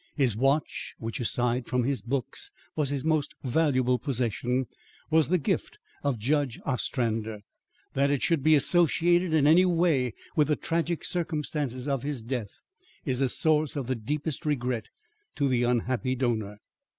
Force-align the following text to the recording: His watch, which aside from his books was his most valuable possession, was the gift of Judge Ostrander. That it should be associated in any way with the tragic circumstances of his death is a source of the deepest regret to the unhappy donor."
His 0.15 0.35
watch, 0.35 0.95
which 0.97 1.19
aside 1.19 1.67
from 1.67 1.83
his 1.83 2.01
books 2.01 2.49
was 2.75 2.89
his 2.89 3.05
most 3.05 3.35
valuable 3.43 3.99
possession, 3.99 4.65
was 5.11 5.29
the 5.29 5.37
gift 5.37 5.77
of 6.03 6.17
Judge 6.17 6.59
Ostrander. 6.65 7.41
That 7.93 8.09
it 8.09 8.23
should 8.23 8.41
be 8.41 8.55
associated 8.55 9.31
in 9.31 9.45
any 9.45 9.63
way 9.63 10.15
with 10.35 10.47
the 10.47 10.55
tragic 10.55 11.05
circumstances 11.05 11.87
of 11.87 12.01
his 12.01 12.23
death 12.23 12.61
is 13.05 13.21
a 13.21 13.29
source 13.29 13.75
of 13.75 13.85
the 13.85 13.95
deepest 13.95 14.43
regret 14.43 14.89
to 15.35 15.47
the 15.47 15.61
unhappy 15.61 16.15
donor." 16.15 16.57